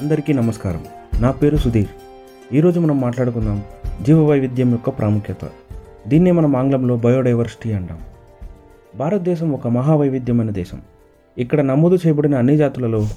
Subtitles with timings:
[0.00, 0.84] అందరికీ నమస్కారం.
[1.20, 1.88] నా పేరు సుధీర్.
[2.54, 3.62] ఈరోజు మనం మాట్లాడుకుందాం
[4.02, 5.48] జీవ వైవిధ్యం యొక్క ప్రాముఖ్యత.
[6.08, 7.98] దీన్నే మనం ఆంగ్లంలో బయోడైవర్సిటీ అంటాం.
[8.96, 10.80] భారతదేశం ఒక మహావైవిధ్యమైన దేశం.
[11.38, 13.08] ఇక్కడ నమోదు చేయబడిన అన్ని జాతులలో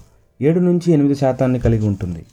[0.41, 2.25] ఏడు నుంచి ఎనిమిది శాతాన్ని కలిగి ఉంటుంది.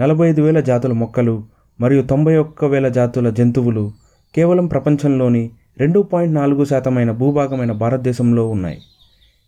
[0.00, 1.42] నలభై ఐదు వేల జాతుల మొక్కలు
[1.80, 3.92] మరియు తొంభై ఒక్క వేల జాతుల జంతువులు
[4.34, 8.78] కేవలం ప్రపంచంలోని రెండు పాయింట్ నాలుగు శాతమైన భూభాగమైన భారతదేశంలో ఉన్నాయి.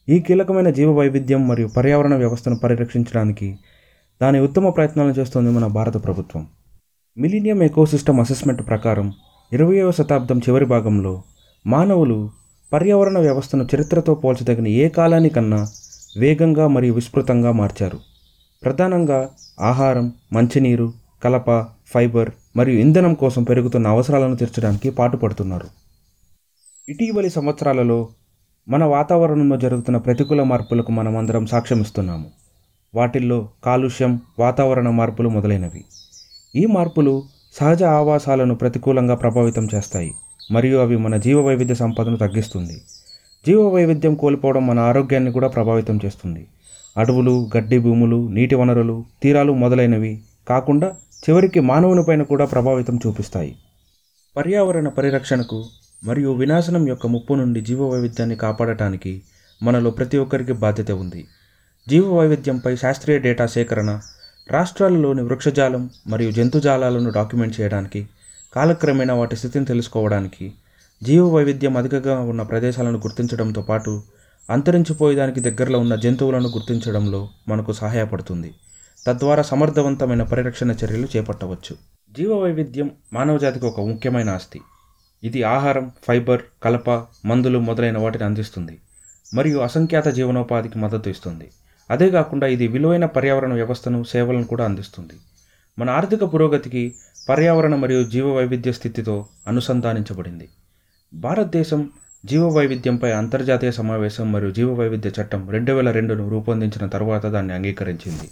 [0.09, 3.58] ఈ కీలకమైన జీవ వైవిధ్యం మరియు పర్యావరణ వ్యవస్థను పరిరక్షించడానికి
[4.22, 6.46] దాని ఉత్తమ ప్రయత్నాలు చేస్తోంది మన భారత ప్రభుత్వం.
[7.18, 9.12] మిలీనియం ఎకోసిస్టమ్ అసెస్మెంట్ ప్రకారం
[9.53, 11.22] ఇరవయవ శతాబ్దం చివరి భాగంలో
[11.67, 12.31] మానవులు
[12.72, 15.68] పర్యావరణ వ్యవస్థను చరిత్రతో పోల్చదగిన ఏ కాలానికన్నా
[16.18, 18.00] వేగంగా మరియు విస్తృతంగా మార్చారు.
[18.64, 20.93] ప్రధానంగా ఆహారం మంచినీరు
[21.25, 25.67] కలప ఫైబర్ మరియు ఇంధనం కోసం పెరుగుతున్న అవసరాలను తీర్చడానికి పాటుపడుతున్నారు.
[26.89, 28.09] ఇటీవలి సంవత్సరాలలో
[28.68, 32.27] మన వాతావరణంలో జరుగుతున్న ప్రతికూల మార్పులకు మనమందరం సాక్ష్యమిస్తున్నాము.
[32.95, 35.84] వాటిల్లో కాలుష్యం వాతావరణ మార్పులు మొదలైనవి.
[36.56, 40.15] ఈ మార్పులు సహజ ఆవాసాలను ప్రతికూలంగా ప్రభావితం చేస్తాయి
[40.53, 42.83] మరియు అవి మన జీవ వైవిధ్య సంపదను తగ్గిస్తుంది.
[43.47, 46.47] జీవ వైవిధ్యం కోల్పోవడం మన ఆరోగ్యాన్ని కూడా ప్రభావితం చేస్తుంది.
[46.97, 50.95] అడవులు గడ్డి భూములు నీటి వనరులు తీరాలు మొదలైనవి కాకుండా
[51.31, 53.56] చివరికి మానవునిపైన కూడా ప్రభావితం చూపిస్తాయి.
[54.37, 55.65] పర్యావరణ పరిరక్షణకు
[56.06, 59.22] మరియు వినాశనం యొక్క ముప్పు నుండి జీవ వైవిధ్యాన్ని కాపాడటానికి
[59.62, 61.27] మనలో ప్రతి ఒక్కరికి బాధ్యత ఉంది.
[61.88, 64.00] జీవ వైవిధ్యంపై శాస్త్రీయ డేటా సేకరణ
[64.50, 68.08] రాష్ట్రాలలోని వృక్షజాలం మరియు జంతుజాలాలను డాక్యుమెంట్ చేయడానికి
[68.55, 70.52] కాలక్రమేణా వాటి స్థితిని తెలుసుకోవడానికి
[71.02, 74.02] జీవ వైవిధ్యం అధికంగా ఉన్న ప్రదేశాలను గుర్తించడంతో పాటు
[74.50, 78.55] అంతరించిపోయేదానికి దగ్గరలో ఉన్న జంతువులను గుర్తించడంలో మనకు సహాయపడుతుంది.
[79.06, 81.77] తద్వారా సమర్థవంతమైన పరిరక్షణ చర్యలు చేపట్టవచ్చు.
[82.16, 84.60] జీవ వైవిధ్యం మానవజాతికి ఒక ముఖ్యమైన ఆస్తి.
[85.25, 86.91] ఇది ఆహారం ఫైబర్ కలప
[87.25, 88.78] మందులు మొదలైన వాటిని అందిస్తుంది
[89.34, 91.50] మరియు అసంఖ్యాత జీవనోపాధికి మద్దతు ఇస్తుంది.
[91.91, 95.14] అదే కాకుండా ఇది విలువైన పర్యావరణ వ్యవస్థను సేవలను కూడా అందిస్తుంది.
[95.78, 96.94] మన ఆర్థిక పురోగతికి
[97.28, 100.49] పర్యావరణ మరియు జీవ వైవిధ్య స్థితితో అనుసంధానించబడింది.
[101.15, 101.91] భారతదేశం
[102.26, 108.31] జీవ వైవిధ్యంపై అంతర్జాతీయ సమావేశం మరియు జీవ వైవిధ్య చట్టం రెండు వేల రెండును రూపొందించిన తర్వాత దాన్ని అంగీకరించింది.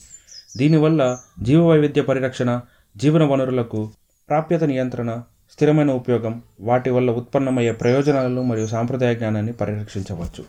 [0.57, 2.61] దీనివల్ల జీవ వైవిధ్య పరిరక్షణ
[2.97, 3.91] జీవన వనరులకు
[4.29, 5.23] ప్రాప్యత నియంత్రణ
[5.53, 10.45] స్థిరమైన ఉపయోగం వాటి వల్ల ఉత్పన్నమయ్యే ప్రయోజనాలను మరియు సాంప్రదాయ జ్ఞానాన్ని పరిరక్షించవచ్చు.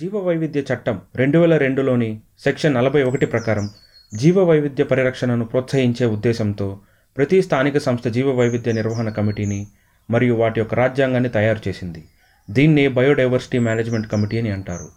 [0.00, 3.70] జీవ వైవిధ్య చట్టం రెండు వేల రెండులోని సెక్షన్ నలభై ఒకటి ప్రకారం
[4.14, 6.78] జీవ వైవిధ్య పరిరక్షణను ప్రోత్సహించే ఉద్దేశంతో
[7.16, 9.66] ప్రతి స్థానిక సంస్థ జీవ వైవిధ్య నిర్వహణ కమిటీని
[10.10, 12.04] మరియు వాటి యొక్క రాజ్యాంగాన్ని తయారు చేసింది.
[12.50, 14.88] దీన్ని బయోడైవర్సిటీ మేనేజ్మెంట్ కమిటీ అని అంటారు.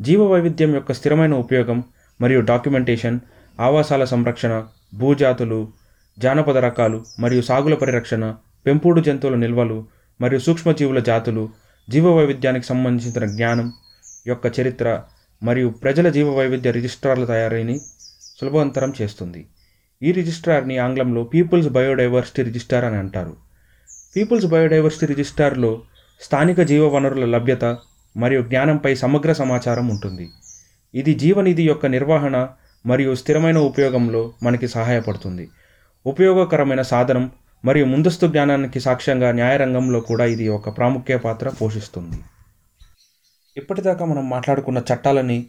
[0.00, 1.84] జీవ వైవిధ్యం యొక్క స్థిరమైన ఉపయోగం
[2.20, 3.20] మరియు డాక్యుమెంటేషన్
[3.60, 5.68] ఆవాసాల సంరక్షణ భూజాతులు
[6.18, 8.34] జానపద రకాలు మరియు సాగుల పరిరక్షణ
[8.68, 9.86] పెంపుడు జంతువుల నిల్వలు
[10.20, 11.48] మరియు సూక్ష్మజీవుల జాతులు
[11.90, 13.72] జీవ వైవిధ్యానికి సంబంధించిన జ్ఞానం
[14.26, 15.02] యొక్క చరిత్ర
[15.42, 17.80] మరియు ప్రజల జీవ వైవిధ్య రిజిస్ట్రార్ల తయారీని
[18.40, 19.46] సులభవంతరం చేస్తుంది.
[20.02, 23.36] ఈ రిజిస్ట్రార్ని ఆంగ్లంలో పీపుల్స్ బయోడైవర్సిటీ రిజిస్టార్ అని అంటారు.
[24.16, 25.82] పీపుల్స్ బయోడైవర్సిటీ రిజిస్టార్లో
[26.20, 27.64] స్థానిక జీవ వనరుల లభ్యత
[28.16, 30.28] మరియు జ్ఞానంపై సమగ్ర సమాచారం ఉంటుంది.
[30.94, 32.48] ఇది జీవనిధి యొక్క నిర్వహణ
[32.86, 35.48] మరియు స్థిరమైన ఉపయోగంలో మనకి సహాయపడుతుంది.
[36.06, 37.30] ఉపయోగకరమైన సాధనం
[37.64, 42.16] మరియు ముందస్తు జ్ఞానానికి సాక్ష్యంగా న్యాయరంగంలో కూడా ఇది ఒక ప్రాముఖ్య పాత్ర పోషిస్తుంది.
[43.56, 45.46] ఇప్పటిదాకా మనం మాట్లాడుకున్న చట్టాలని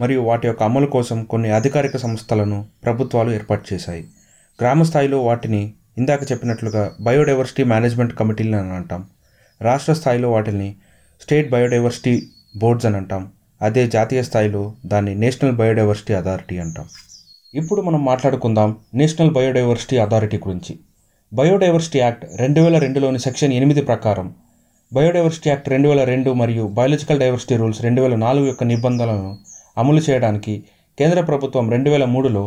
[0.00, 4.02] మరియు వాటి యొక్క అమలు కోసం కొన్ని అధికారిక సంస్థలను ప్రభుత్వాలు ఏర్పాటు చేశాయి.
[4.60, 9.06] గ్రామ స్థాయిలో వాటిని ఇందాక చెప్పినట్లుగా బయోడైవర్సిటీ మేనేజ్మెంట్ కమిటీలు అని అంటాం.
[9.62, 10.76] రాష్ట్ర స్థాయిలో వాటిని
[11.20, 13.32] స్టేట్ బయోడైవర్సిటీ బోర్డ్స్ అని అంటాం.
[13.62, 16.88] అదే జాతీయ స్థాయిలో దాన్ని నేషనల్ బయోడైవర్సిటీ అథారిటీ అంటాం.
[17.54, 20.78] ఇప్పుడు మనం మాట్లాడుకుందాం నేషనల్ బయోడైవర్సిటీ అథారిటీ గురించి.
[21.32, 24.26] బయోడైవర్సిటీ యాక్ట్ రెండు వేల రెండులోని సెక్షన్ ఎనిమిది ప్రకారం
[24.92, 29.30] బయోడైవర్సిటీ యాక్ట్ రెండు వేల రెండు మరియు బయాలజికల్ డైవర్సిటీ రూల్స్ రెండు వేల నాలుగు యొక్క నిబంధనలను
[29.76, 30.54] అమలు చేయడానికి
[30.98, 32.44] కేంద్ర ప్రభుత్వం రెండు వేల మూడులో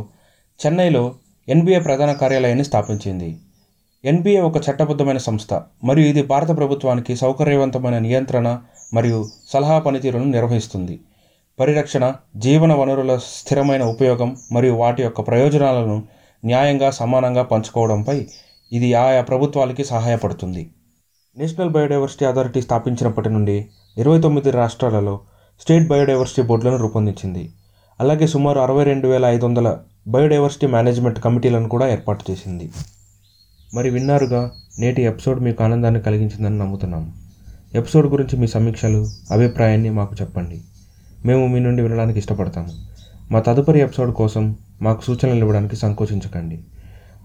[0.60, 1.04] చెన్నైలో
[1.48, 3.30] ఎన్బిఏ ప్రధాన కార్యాలయాన్ని స్థాపించింది.
[4.04, 5.54] ఎన్బిఏ ఒక చట్టబద్ధమైన సంస్థ
[5.84, 8.48] మరియు ఇది భారత ప్రభుత్వానికి సౌకర్యవంతమైన నియంత్రణ
[8.94, 9.20] మరియు
[9.54, 10.96] సలహా పనితీరును నిర్వహిస్తుంది.
[11.60, 12.06] పరిరక్షణ
[12.46, 15.98] జీవన వనరుల స్థిరమైన ఉపయోగం మరియు వాటి యొక్క ప్రయోజనాలను
[16.44, 18.18] న్యాయంగా సమానంగా పంచుకోవడంపై
[18.72, 20.70] ఇది ఆయా ప్రభుత్వాలకి సహాయపడుతుంది.
[21.38, 23.66] నేషనల్ బయోడైవర్సిటీ అథారిటీ స్థాపించినప్పటి నుండి
[23.98, 25.20] ఇరవై తొమ్మిది రాష్ట్రాలలో
[25.62, 27.52] స్టేట్ బయోడైవర్సిటీ బోర్డులను రూపొందించింది.
[28.00, 29.78] అలాగే సుమారు అరవై రెండు వేల ఐదు వందల
[30.08, 32.72] బయోడైవర్సిటీ మేనేజ్మెంట్ కమిటీలను కూడా ఏర్పాటు చేసింది.
[33.74, 37.14] మరి విన్నారుగా నేటి ఎపిసోడ్ మీకు ఆనందాన్ని కలిగించిందని నమ్ముతున్నాము
[37.76, 40.62] ఎపిసోడ్ గురించి మీ సమీక్షలు అభిప్రాయాన్ని మాకు చెప్పండి.
[41.26, 42.70] మేము మీ నుండి వినడానికి ఇష్టపడతాము.
[43.32, 46.64] మా తదుపరి ఎపిసోడ్ కోసం మాకు సూచనలు ఇవ్వడానికి సంకోచించకండి.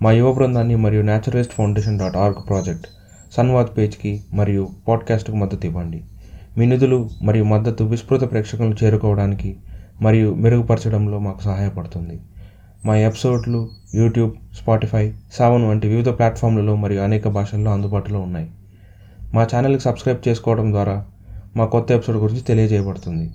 [0.02, 2.86] మా యువ బృందాన్ని మరియు naturalist foundation dot org project
[3.32, 6.04] Samvad పేజ్కి మరియు పాడ్కాస్ట్కు మద్దతు ఇవ్వండి.
[6.58, 9.56] మీ నిధులు మరియు మద్దతు విస్తృత ప్రేక్షకులను చేరుకోవడానికి
[10.02, 12.20] మరియు మెరుగుపరచడంలో మాకు సహాయపడుతుంది.
[12.84, 18.50] మా ఎపిసోడ్లు యూట్యూబ్ స్పాటిఫై సావన్ వంటి వివిధ ప్లాట్ఫామ్లలో మరియు అనేక భాషల్లో అందుబాటులో ఉన్నాయి.
[19.34, 21.06] మా ఛానల్కి సబ్స్క్రైబ్ చేసుకోవడం ద్వారా
[21.56, 23.30] మా కొత్త ఎపిసోడ్ గురించి తెలియజేయబడుతుంది.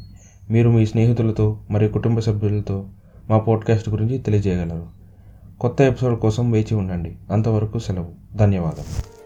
[0.50, 2.86] మీరు మీ స్నేహితులతో మరియు కుటుంబ సభ్యులతో
[3.30, 5.05] మా పోడ్కాస్ట్ గురించి తెలియజేయగలరు.
[5.60, 7.18] కొత్త ఎపిసోడ్ కోసం వేచి ఉండండి.
[7.32, 8.38] అంతవరకు సెలవు.
[8.38, 9.25] ధన్యవాదాలు